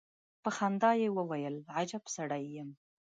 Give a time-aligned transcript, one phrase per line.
[0.43, 2.69] په خندا يې وويل: اجب سړی يم.